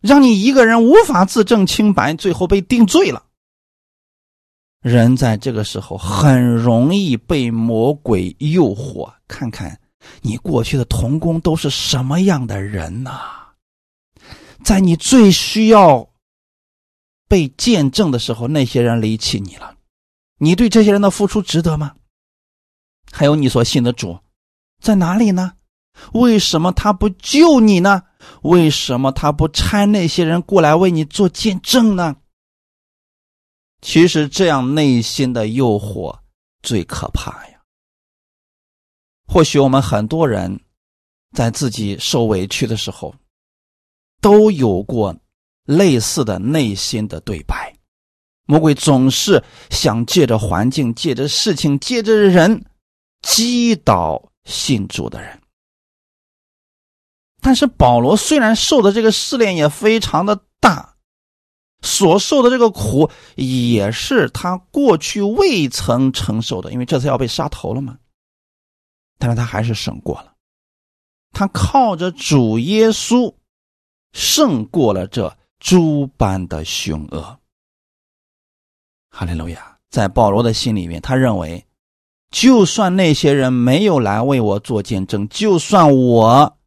[0.00, 3.24] 让你一个人无法自证清白，最后被定罪了。
[4.82, 9.80] 人在这个时候很容易被魔鬼诱惑，看看。
[10.22, 13.20] 你过去的童工都是什么样的人呐？
[14.64, 16.08] 在你最需要
[17.28, 19.76] 被见证的时候，那些人离弃你了，
[20.38, 21.94] 你对这些人的付出值得吗？
[23.12, 24.18] 还有你所信的主
[24.80, 25.52] 在哪里呢？
[26.12, 28.02] 为什么他不救你呢？
[28.42, 32.16] 为什么他不差那些人过来为你做见证呢？
[33.80, 36.18] 其实这样内心的诱惑
[36.62, 37.55] 最可怕呀。
[39.26, 40.60] 或许我们很多人，
[41.34, 43.14] 在自己受委屈的时候，
[44.20, 45.14] 都有过
[45.64, 47.74] 类似的内心的对白。
[48.46, 52.64] 魔鬼总是想借着环境、借着事情、借着人，
[53.22, 55.40] 击倒信主的人。
[57.40, 60.94] 但是保罗虽然受的这个试炼也非常的大，
[61.82, 67.98] 所受的这个苦也是他过去未曾承受的，因为这次要被杀头了嘛。
[69.18, 70.34] 但是他还是胜过了，
[71.32, 73.34] 他靠着主耶稣
[74.12, 77.38] 胜过了这诸般的凶恶。
[79.10, 79.78] 哈利路亚！
[79.88, 81.64] 在保罗的心里面，他认为，
[82.30, 86.58] 就算那些人没有来为我做见证，就算我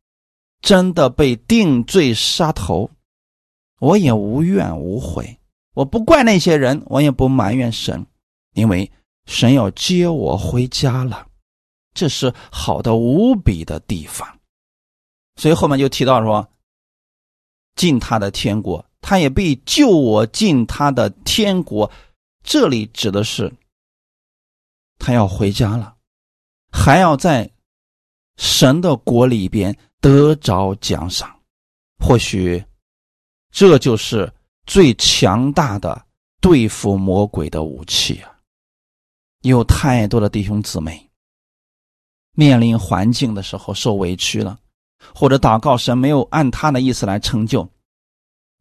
[0.62, 2.90] 真的被定罪杀头，
[3.80, 5.38] 我也无怨无悔，
[5.76, 8.08] 我不怪那些人，我也不埋怨神，
[8.54, 8.92] 因为
[9.26, 11.28] 神要接我回家了，
[12.00, 14.40] 这是好的无比的地方。
[15.36, 16.50] 所以后面就提到说，
[17.76, 21.92] 进他的天国，他也必救我进他的天国。
[22.42, 23.54] 这里指的是
[24.98, 25.98] 他要回家了，
[26.72, 27.52] 还要在
[28.38, 31.38] 神的国里边得着奖赏。
[32.00, 32.64] 或许
[33.52, 34.34] 这就是
[34.66, 36.06] 最强大的
[36.40, 38.40] 对付魔鬼的武器啊！
[39.42, 41.09] 有太多的弟兄姊妹
[42.40, 44.58] 面临环境的时候受委屈了，
[45.14, 47.70] 或者祷告神没有按他的意思来成就，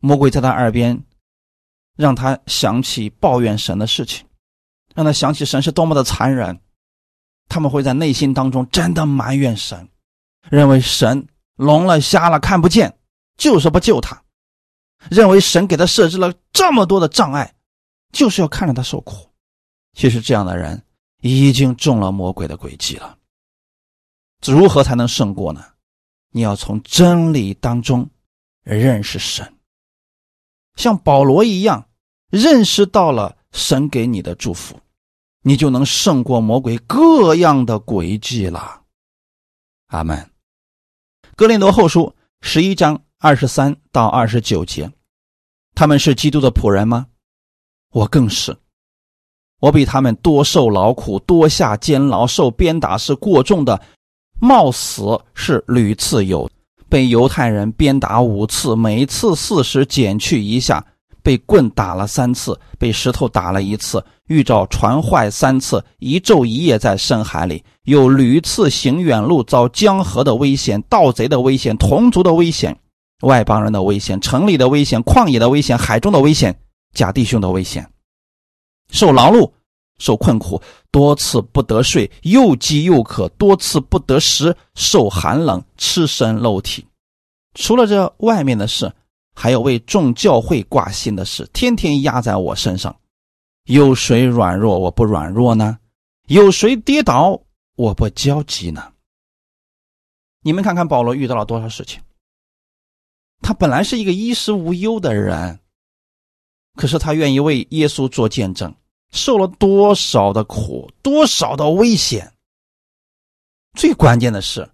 [0.01, 1.01] 魔鬼在他耳边。
[1.95, 4.27] 让他想起抱怨神的事情，
[4.95, 6.61] 让他想起神是多么的残忍，
[7.49, 9.88] 他们会在内心当中真的埋怨神，
[10.49, 12.97] 认为神聋了瞎了看不见，
[13.37, 14.23] 就是不救他，
[15.11, 17.53] 认为神给他设置了这么多的障碍，
[18.12, 19.29] 就是要看着他受苦。
[19.95, 20.81] 其实这样的人
[21.21, 23.18] 已经中了魔鬼的诡计了。
[24.46, 25.64] 如何才能胜过呢？
[26.31, 28.09] 你要从真理当中
[28.62, 29.55] 认识神，
[30.77, 31.85] 像保罗一样。
[32.31, 34.79] 认识到了神给你的祝福，
[35.40, 38.83] 你就能胜过魔鬼各样的诡计了。
[39.87, 40.31] 阿门。
[41.35, 44.92] 哥林多后书十一章二十三到二十九节，
[45.74, 47.07] 他们是基督的仆人吗？
[47.92, 48.55] 我更是，
[49.61, 53.83] 我比他们多受劳苦，多下监牢，受鞭打是过重的，
[54.40, 56.48] 冒死是屡次有，
[56.88, 60.85] 被犹太人鞭打五次，每次四十减去一下。
[61.20, 72.79] 被棍打了三次，被石头打了一次，遇着船坏三次，一昼一夜在深海里，又屡次行远路，遭江河的危险、盗贼的危险、同族的危险、
[73.22, 76.59] 外邦人的危险、城里的危险、旷野的危险、海中的危险、
[76.94, 77.87] 假弟兄的危险，
[78.90, 79.51] 受劳碌、
[79.99, 86.85] 受困苦，多次不得睡，又饥又渴，多次不得食，受寒冷，赤身露体。
[87.55, 88.93] 除了这外面的事。
[89.41, 92.99] 还有为众教会挂心的事，天天压在我身上。
[93.67, 95.79] 有谁软弱，我不软弱呢？
[96.27, 97.41] 有谁跌倒，
[97.77, 98.93] 我不焦急呢？
[100.43, 102.03] 你们看看保罗遇到了多少事情。
[103.41, 105.61] 他本来是一个衣食无忧的人，
[106.75, 108.75] 可是他愿意为耶稣做见证，
[109.11, 112.33] 受了多少的苦，多少的危险。
[113.75, 114.68] 最关键的是，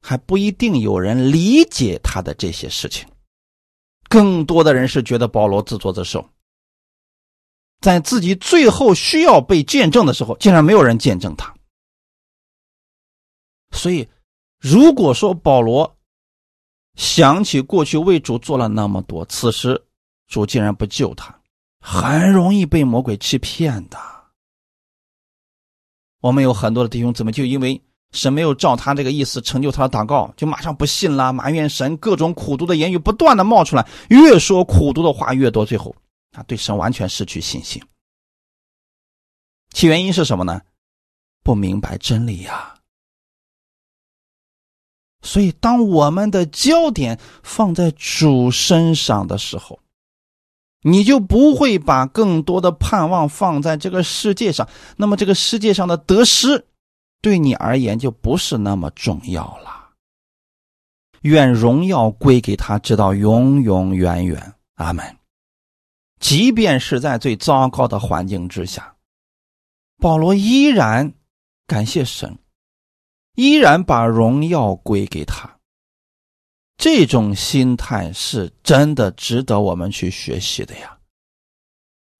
[0.00, 3.06] 还不一定有人理解他的这些事情。
[4.08, 6.28] 更多的人是觉得保罗自作自受，
[7.80, 11.54] 在自己最后需要被见证的时候，竟然没有人见证他。
[13.70, 14.06] 所以，
[14.58, 15.96] 如果说保罗
[16.94, 19.82] 想起过去为主做了那么多，此时
[20.26, 21.40] 主竟然不救他，
[21.82, 23.98] 很容易被魔鬼欺骗的。
[26.20, 27.82] 我们有很多的弟兄姊妹就因为。
[28.12, 35.96] 神没有照他这个意思成就他的祷告，就马上不信了，埋怨神，各种苦毒的言语不断的冒出来，越说苦毒的话越多，最后
[36.30, 37.82] 他对神完全失去信心。
[39.70, 40.60] 其原因是什么呢？
[41.42, 42.74] 不明白真理呀。
[45.22, 49.80] 所以，当我们的焦点放在主身上的时候，
[50.82, 56.66] 你就不会把更多的盼望放在这个世界上，那么这个世界上的得失。
[57.20, 59.90] 对你而言就不是那么重要了。
[61.20, 64.54] 愿荣耀归给他，直到永永远远。
[64.74, 65.16] 阿门。
[66.18, 68.94] 即便是在最糟糕的环境之下，
[69.98, 71.12] 保罗依然
[71.66, 72.36] 感谢神，
[73.36, 75.58] 依然把荣耀归给他。
[76.82, 80.98] 这种心态是真的值得我们去学习的呀。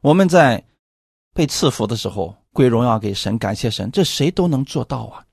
[0.02, 0.62] 我们在
[1.34, 2.36] 被赐福的时候。
[2.52, 5.24] 归荣耀给神，感谢神，这谁都能做到啊！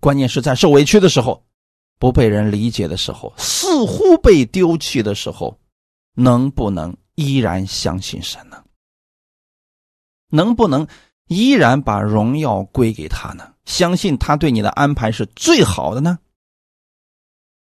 [0.00, 1.44] 关键是在受委屈的时候，
[1.96, 5.56] 不被人理解的时候，似乎被丢弃的时候，
[6.16, 8.64] 能不能依然相信神呢？
[10.30, 10.84] 能不能
[11.28, 13.54] 依然把荣耀归给他呢？
[13.64, 16.18] 相信他对你的安排是最好的呢？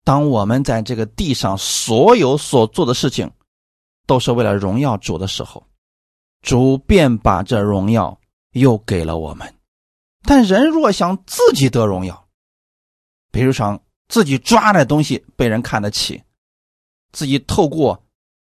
[0.03, 3.31] 当我们在这个地上所有所做的事情，
[4.05, 5.65] 都是为了荣耀主的时候，
[6.41, 8.19] 主便把这荣耀。
[8.55, 9.51] 又给了我们，
[10.21, 12.27] 但人若想自己得荣耀，
[13.31, 16.21] 比如想自己抓的东西被人看得起，
[17.13, 17.99] 自己透过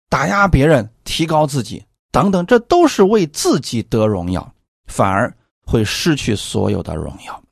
[0.08, 4.50] 打压别人提高自己等等，这都是为自己得荣耀，
[4.86, 5.30] 反而
[5.60, 7.42] 会失去所有的荣耀。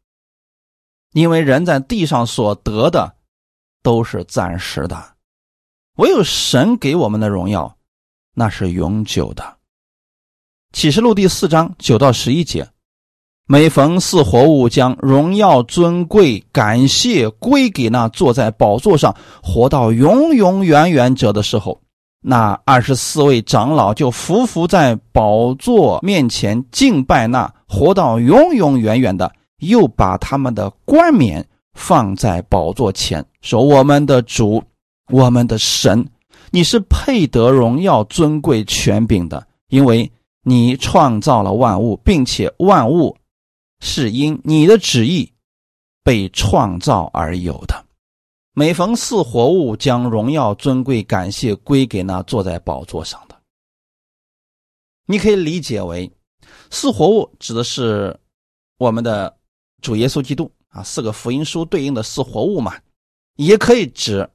[1.13, 3.15] 因为人在地上所得的
[3.87, 5.01] 都是暂时的，
[5.99, 7.77] 唯有神给我们的荣耀
[8.35, 9.59] 那是永久的。
[10.73, 12.69] 启示录第四章九到十一节，
[13.47, 21.81] 每逢四活物将荣耀、尊贵、感谢归给那坐在宝座上、活到永永远远者的时候，
[22.21, 34.63] 那二十四位长老就伏伏在宝座面前敬拜那活到永永远远的，又把他们的冠冕放在宝座前，说：“我们的主，
[35.11, 36.07] 我们的神，
[36.51, 40.11] 你是配得荣耀、尊贵、权柄的，因为。”
[40.49, 43.17] 你创造了万物，并且万物
[43.81, 45.33] 是因你的旨意
[46.05, 47.85] 被创造而有的。
[48.53, 53.37] 每逢四活物，将荣耀、尊贵、感谢归给那坐在宝座上的。
[55.07, 56.09] 你可以理解为，
[56.71, 58.17] 四活物指的是
[58.79, 59.37] 我们的
[59.83, 62.79] 主耶稣基督啊，四个福音书对应的四活物嘛，
[63.37, 64.29] 也可以指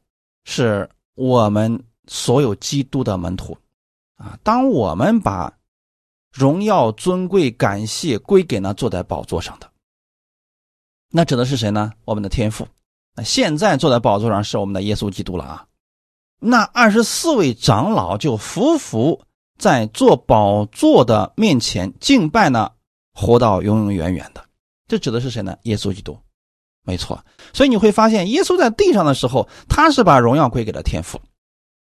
[0.46, 3.58] 是我们所有基督的门徒
[4.16, 4.40] 啊。
[4.42, 5.54] 当我们把
[6.32, 9.70] 荣耀、尊贵、感谢归给那坐在宝座上的，
[11.10, 11.92] 那指的是谁呢？
[12.06, 12.68] 我们的天父。
[13.14, 15.68] 那现在坐在宝座上是我们的耶稣基督了啊。
[16.40, 19.20] 那二十四位长老就匍匐
[19.60, 22.72] 在坐宝座的面前敬拜呢，
[23.14, 24.44] 活到永永远远的。
[24.88, 25.58] 这指的是谁呢？
[25.64, 26.18] 耶稣基督，
[26.84, 27.24] 没错。
[27.54, 31.22] 所以你会发现，耶稣在地上的时候，他是把荣耀归给了天父。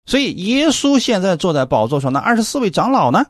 [0.05, 3.25] 所以耶稣现在坐在宝座上，那二十四位长老呢？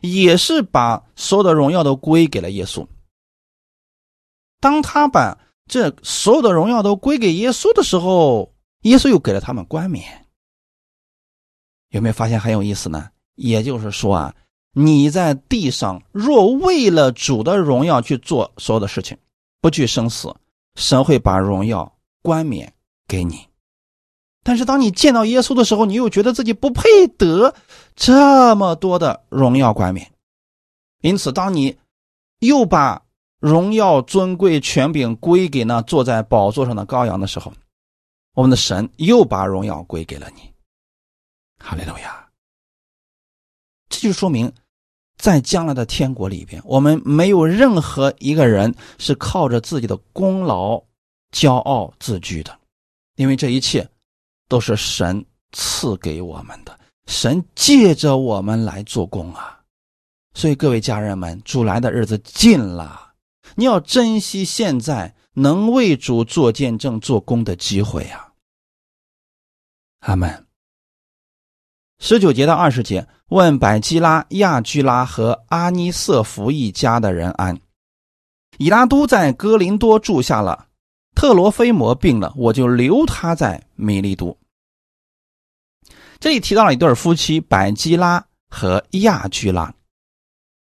[0.00, 2.86] 也是把所有的荣耀都归给了耶稣。
[4.60, 10.26] 当他把这所有的荣耀都归给耶稣的时候，耶稣又给了他们冠冕。
[11.88, 13.08] 有没有发现很有意思呢？
[13.34, 14.34] 也就是说啊，
[14.72, 19.16] 你在地上若为了主的荣耀去做所有的事情，
[19.62, 20.34] 不惧生死，
[20.74, 22.72] 神会把荣耀冠冕
[23.06, 23.46] 给你。
[24.42, 27.54] 但是当你见到耶稣的时候，你又觉得自己不配得
[27.96, 30.12] 这么多的荣耀冠冕，
[31.00, 31.78] 因此，当你
[32.40, 33.02] 又把
[33.38, 37.52] 荣耀、尊贵、权柄归给那坐在宝座上的羔羊的时候，
[38.34, 40.52] 我们的神又把荣耀归给了你。
[41.58, 42.28] 哈利路亚！
[43.88, 44.52] 这就说明，
[45.16, 50.82] 在将来的天国里边，我们没有任何一个人是靠着自己的功劳
[51.32, 52.58] 骄傲自居的，
[53.16, 53.88] 因为这一切。
[54.46, 59.58] 都是神赐给我们的，神借着我们来做工啊！
[60.34, 63.14] 所以各位家人们，主来的日子近了，
[63.56, 68.34] 你要珍惜现在能为主做见证、做工的机会呀！
[70.00, 70.43] 阿门。
[72.06, 77.58] 十九节到二十节，问百基拉、亚居拉和阿尼瑟福一家的人安。
[78.58, 80.66] 以拉都在哥林多住下了。
[81.14, 84.36] 特罗菲摩病了，我就留他在米利都。
[86.20, 89.74] 这里提到了一对夫妻百基拉和亚居拉。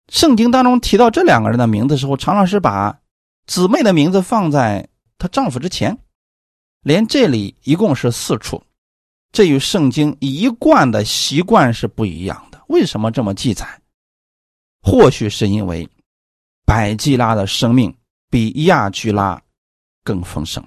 [0.07, 2.97] 圣经当中提到这两个人的名字的时候，常常是把
[3.45, 5.97] 姊妹的名字放在她丈夫之前。
[6.81, 8.63] 连这里一共是四处，
[9.35, 12.63] 这与圣经一贯的习惯是不一样的。
[12.69, 13.81] 为什么这么记载？
[14.81, 15.87] 或许是因为
[16.65, 17.95] 百基拉的生命
[18.29, 19.39] 比亚居拉。
[20.05, 20.63] 更丰盛，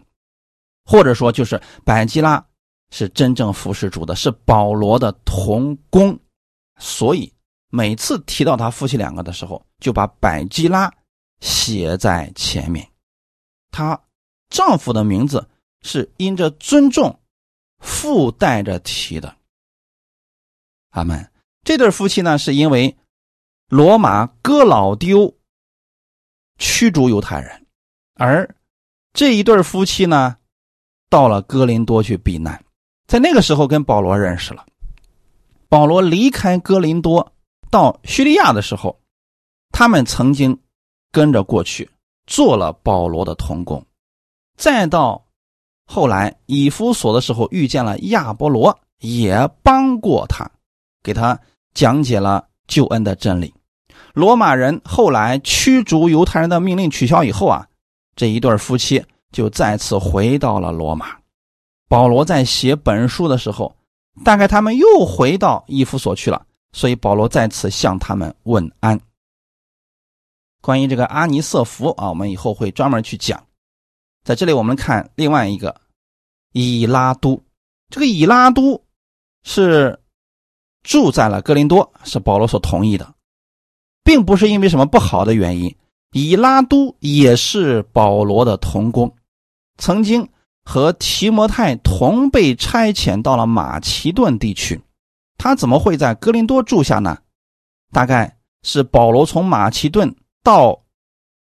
[0.85, 2.45] 或者说就是百基拉
[2.91, 6.19] 是真正服侍主的，是保罗的同工，
[6.81, 7.33] 所以
[7.71, 10.93] 每次提到他夫妻两个的时候，就把百基拉
[11.39, 12.85] 写在前面。
[13.71, 13.97] 她
[14.51, 15.49] 丈夫的名字
[15.83, 17.17] 是因着尊重
[17.79, 19.37] 附带着提的。
[20.91, 21.31] 阿门。
[21.65, 22.97] 这对夫妻呢，是因为
[23.69, 25.37] 罗马哥老丢
[26.59, 27.67] 驱逐犹太人，
[28.15, 28.55] 而。
[29.15, 30.37] 这一对夫妻呢，
[31.09, 32.63] 到了哥林多去避难，
[33.07, 34.65] 在那个时候跟保罗认识了。
[35.69, 37.33] 保罗离开哥林多
[37.69, 39.01] 到叙利亚的时候，
[39.71, 40.63] 他们曾经
[41.11, 41.91] 跟着过去
[42.27, 43.85] 做了保罗的童工。
[44.57, 45.27] 再到
[45.91, 50.47] 后来以弗所的时候，遇见了亚波罗，也帮过他，
[51.03, 51.41] 给他
[51.73, 53.53] 讲解了救恩的真理。
[54.13, 57.67] 罗马人后来驱逐犹太人的命令取消以后啊。
[58.15, 61.17] 这一对夫妻就再次回到了罗马。
[61.89, 63.75] 保罗在写本书的时候，
[64.25, 69.01] 大概他们又回到伊夫所去了，所以保罗再次向他们问安。
[70.61, 73.43] 关于这个阿尼瑟福啊，我们以后会专门去讲。
[74.29, 75.81] 在这里，我们看另外一个
[76.53, 77.43] 以拉都。
[77.89, 78.85] 这个以拉都
[79.43, 79.99] 是
[80.83, 83.15] 住在了哥林多，是保罗所同意的，
[84.05, 85.75] 并不是因为什么不好的原因。
[86.13, 89.17] 以拉都也是保罗的同工，
[89.79, 90.29] 曾经
[90.63, 94.79] 和提摩太同被差遣到了马其顿地区，
[95.39, 97.17] 他怎么会在哥林多住下呢？
[97.93, 100.79] 大概是保罗从马其顿到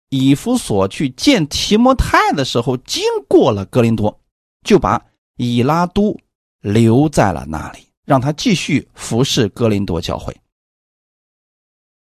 [0.08, 4.20] 以弗所去见提摩太的时候，经过了哥林多，
[4.62, 5.04] 就把
[5.36, 6.16] 以拉都
[6.60, 10.36] 留在了那里，让他继续服侍哥林多教会。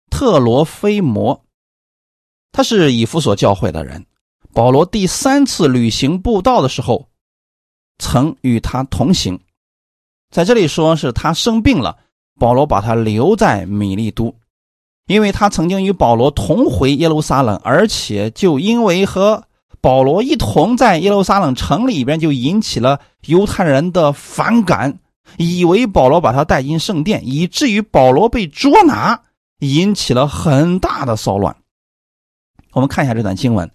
[0.10, 1.44] 特罗菲摩，
[2.52, 4.06] 他是以弗所教会的人。
[4.54, 7.10] 保罗第三次旅行布道的时候，
[8.00, 9.40] 曾与他同行。
[10.32, 12.00] 在这里说是他生病了，
[12.40, 14.36] 保罗把他留在米利都，
[15.08, 19.44] 因为他曾经与保罗同回耶路撒冷，而且就因为和
[19.82, 25.00] 保罗一同在耶路撒冷城里边，就引起了犹太人的反感，
[25.38, 29.22] 以为保罗把他带进圣殿，以至于保罗被捉拿，
[29.60, 31.56] 引起了很大的骚乱。
[32.74, 33.68] 我们看一下这段经文，《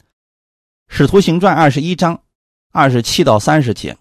[0.89, 2.21] 使徒行传》二十一章
[2.73, 3.97] 二十七到三十节。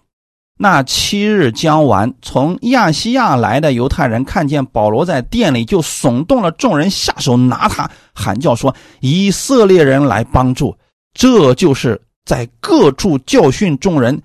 [0.62, 10.72] 那七日将完，从亚细亚来的犹太人看见保罗在店里，就耸动了众人下手拿他，喊叫说：“以色列人来帮助！”
[11.14, 14.22] 这就是在各处教训众人，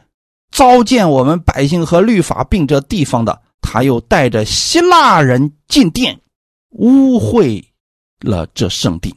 [0.52, 3.42] 糟践我们百姓和律法，并这地方的。
[3.60, 6.20] 他又带着希腊人进殿，
[6.70, 7.64] 污秽
[8.22, 9.16] 了这圣地。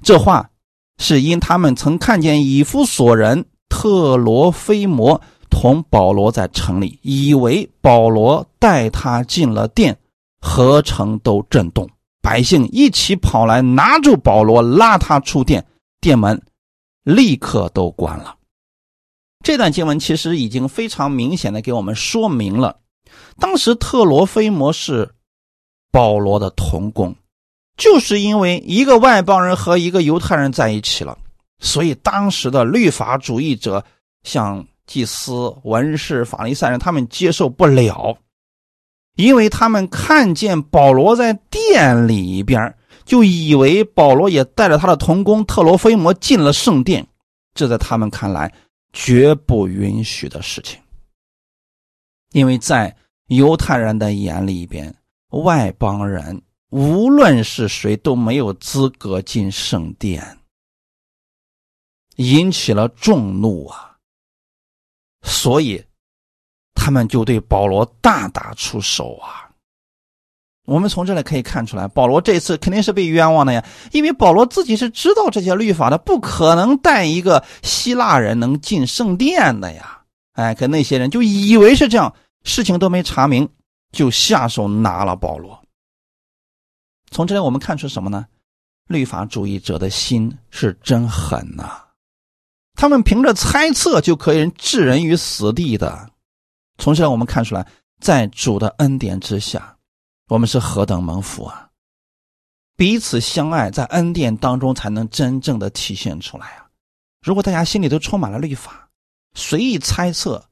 [0.00, 0.48] 这话
[0.96, 5.20] 是因他们曾看见以弗所人特罗菲摩。
[5.48, 9.96] 同保罗在城里，以为保罗带他进了殿，
[10.40, 11.88] 合城都震动，
[12.20, 15.64] 百姓一起跑来拿住保罗，拉他出殿，
[16.00, 16.42] 殿门
[17.02, 18.36] 立刻都关了。
[19.44, 22.80] 这段经文其实已经非常明显的给我们说明了，
[23.38, 25.10] 当时特罗菲摩是
[25.90, 27.14] 保罗的同工，
[27.76, 31.16] 就是因为一个外邦人和一个犹太人在一起了，
[31.60, 33.84] 所以当时的律法主义者
[34.22, 34.66] 像。
[34.86, 38.16] 祭司、文士、法利赛人，他们接受不了，
[39.16, 47.06] 因为他们看见保罗在殿里边，就以为保罗也带着他的同工特罗菲摩进了圣殿，
[47.54, 48.52] 这在他们看来
[48.92, 50.80] 绝不允许的事情。
[52.32, 52.94] 因为在
[53.28, 54.94] 犹太人的眼里边，
[55.30, 60.38] 外邦人无论是谁都没有资格进圣殿，
[62.16, 63.95] 引起了众怒啊。
[65.26, 65.84] 所以，
[66.74, 69.50] 他们就对保罗大打出手啊！
[70.64, 80.02] 我们从这里可以看出来，保罗这次肯定是被冤枉的呀，因为保罗自己是知道这些律法的，不可能带一个希腊人能进圣殿的呀！
[80.32, 82.14] 哎，可那些人就以为是这样，
[82.44, 83.48] 事情都没查明，
[83.92, 85.60] 就下手拿了保罗。
[87.10, 88.26] 从这里我们看出什么呢？
[88.88, 91.85] 律法主义者的心是真狠呐！
[92.76, 96.10] 他们凭着猜测就可以置人于死地的，
[96.76, 97.66] 从这我们看出来，
[98.00, 99.78] 在主的恩典之下，
[100.28, 101.70] 我们是何等蒙福啊！
[102.76, 106.68] 彼此相爱，在恩典当中才能真正的体现出来啊！
[107.22, 108.90] 如果大家心里都充满了律法，
[109.34, 110.50] 随意猜测，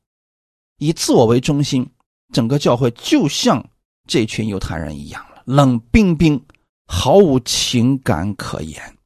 [0.79, 1.93] 以自我为中心，
[2.33, 3.69] 整个教会就像
[4.09, 6.43] 这群犹太人一样了，冷冰冰，
[6.87, 8.97] 毫无情感可言。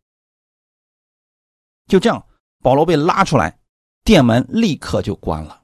[1.89, 2.25] 就这样。
[2.63, 3.59] 保罗被拉出来，
[4.05, 5.63] 殿门立刻就关了，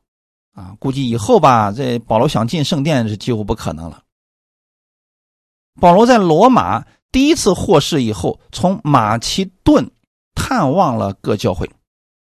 [0.54, 4.02] 啊，估计以后吧，这保罗想进圣殿是几乎不可能了。
[5.80, 9.90] 保罗在罗马第一次获释以后，从马其顿
[10.34, 11.68] 探望了各教会，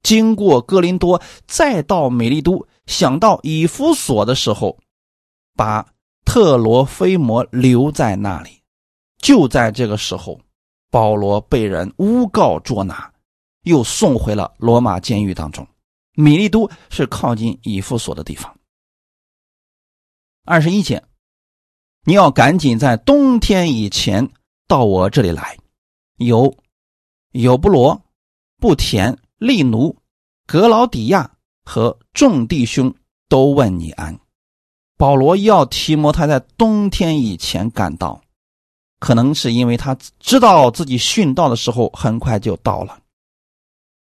[0.03, 4.77] 经过哥林多，再到美利都，想到以弗所的时候，
[5.55, 5.87] 把
[6.25, 8.61] 特罗菲摩留在那里。
[9.19, 10.39] 就在这个时候，
[10.91, 13.09] 保罗被人诬告捉拿。
[13.67, 15.67] 又送回了罗马监狱当中。
[16.13, 18.57] 米利都是靠近以弗所的地方。
[20.45, 21.03] 二十一节，
[22.05, 24.27] 你要赶紧在冬天以前
[24.67, 25.55] 到我这里来。
[26.17, 26.57] 有
[27.33, 28.01] 有布罗、
[28.57, 29.95] 布田、利奴、
[30.47, 31.29] 格劳底亚
[31.63, 32.91] 和众弟兄
[33.29, 34.19] 都问你安。
[34.97, 38.19] 保罗要提摩太在冬天以前赶到，
[38.99, 42.99] 可能是因为他知道自己殉道的时候很快就到了。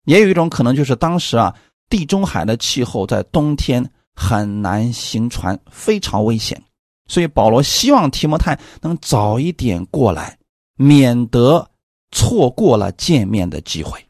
[0.06, 1.54] 也有一种可能，就是当时啊，
[1.90, 6.60] 地中海的气候在冬天很难行船，非常危险，
[7.06, 10.38] 所以保罗希望提摩太能早一点过来，
[10.76, 11.70] 免得
[12.12, 14.02] 错过了见面的机会。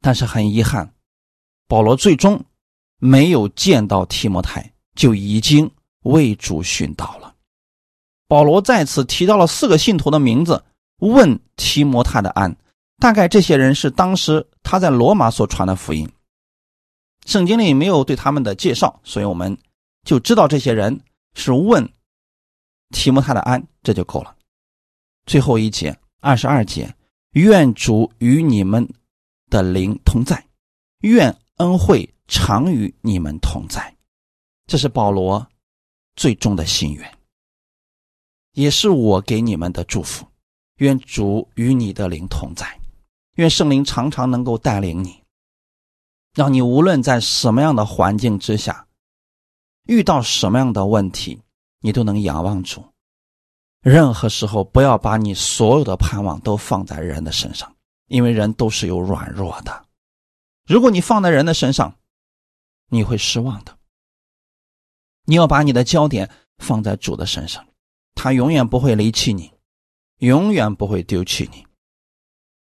[0.00, 0.92] 但是很遗憾，
[1.66, 2.42] 保罗最终
[2.98, 5.70] 没有见到提摩太，就已经
[6.04, 7.34] 为主殉道了。
[8.26, 10.62] 保罗再次提到了四个信徒的名字，
[10.98, 12.56] 问提摩太的安。
[12.98, 16.10] 大概这些人是当时他在罗马所传的福音，
[17.26, 19.56] 圣经里没有对他们的介绍，所以我们
[20.02, 21.00] 就知道这些人
[21.34, 21.88] 是问
[22.90, 24.34] 提摩太的安，这就够了。
[25.26, 26.92] 最后一节，二十二节，
[27.32, 28.88] 愿主与你们
[29.48, 30.44] 的灵同在，
[31.02, 33.94] 愿恩惠常与你们同在。
[34.66, 35.46] 这是保罗
[36.16, 37.18] 最终的心愿，
[38.54, 40.26] 也是我给你们的祝福。
[40.78, 42.78] 愿主与你的灵同在，
[43.38, 45.22] 愿圣灵常常能够带领你，
[46.34, 48.88] 让你无论在什么样的环境之下，
[49.84, 51.40] 遇到什么样的问题，
[51.78, 52.84] 你都能仰望主。
[53.80, 57.72] 任何时候，不要把你所有的盼望都放在人的身上，
[58.08, 59.86] 因为人都是有软弱的。
[60.66, 61.96] 如果你放在人的身上，
[62.88, 63.78] 你会失望的。
[65.26, 67.64] 你要把你的焦点放在主的身上，
[68.16, 69.52] 他永远不会离弃你。
[70.16, 71.64] 永远不会丢弃你，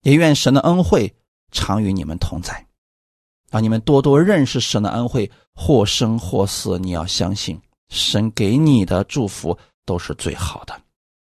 [0.06, 1.12] 也愿神的恩惠
[1.50, 2.64] 常与你们同在，
[3.50, 6.78] 让你们多多认识神的恩惠，或生或死。
[6.78, 10.80] 你要相信，神给你的祝福都是最好的，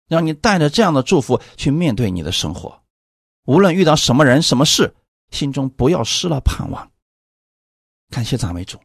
[0.09, 2.77] 让你带着这样的祝福去面对你的生活，
[3.45, 4.93] 无论遇到什么人、什么事，
[5.31, 6.91] 心中不要失了盼望。
[8.09, 8.77] 感谢赞美主，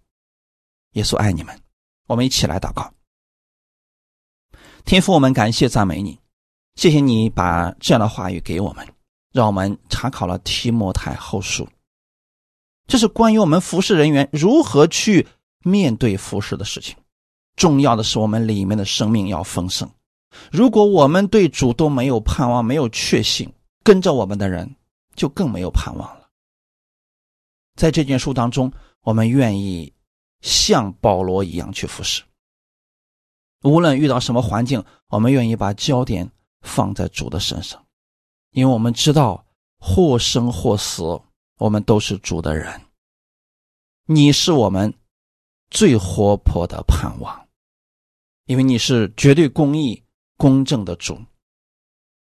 [0.92, 1.60] 耶稣爱你们，
[2.06, 2.88] 我们一起来祷告。
[4.84, 6.16] 天父，我们感谢赞美你。
[6.76, 8.86] 谢谢你把这样的话语给我们，
[9.38, 11.68] 让我们查考了提摩太后书。
[12.88, 15.28] 这是关于我们服侍人员如何去
[15.62, 16.96] 面对服侍的事情。
[17.54, 19.88] 重要的是，我们里面的生命要丰盛。
[20.50, 23.52] 如果我们对主都没有盼望、没有确信，
[23.84, 24.74] 跟着我们的人
[25.14, 26.28] 就更没有盼望了。
[27.76, 28.72] 在这卷书当中，
[29.02, 29.92] 我们愿意
[30.40, 32.24] 像保罗一样去服侍。
[33.62, 36.28] 无论遇到什么环境，我们愿意把焦点。
[36.60, 37.80] 放在主的身上，
[38.52, 39.44] 因为我们知道
[39.78, 41.02] 或生或死，
[41.58, 42.80] 我们都是主的人。
[44.06, 44.92] 你是我们
[45.70, 47.48] 最活泼的盼望，
[48.46, 50.02] 因为你是绝对公义、
[50.36, 51.18] 公正的主。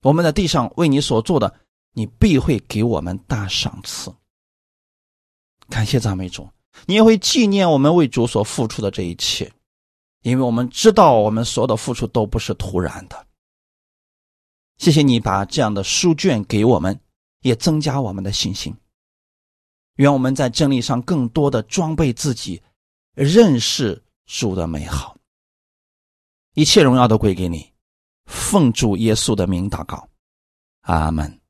[0.01, 1.53] 我们在地上为你所做的，
[1.93, 4.13] 你必会给我们大赏赐。
[5.69, 6.49] 感谢赞美主，
[6.85, 9.49] 你也会纪念我们为主所付出的这一切，
[10.23, 13.27] 因为我们知道我们所有的付出都不是突然的。
[14.81, 16.99] 谢谢你把这样的书卷给我们，
[17.41, 18.75] 也增加我们的信心。
[19.97, 22.59] 愿我们在真理上更多的装备自己，
[23.13, 25.15] 认识主的美好。
[26.55, 27.71] 一切荣耀都归给你，
[28.25, 30.09] 奉主耶稣的名祷告，
[30.81, 31.40] 阿门。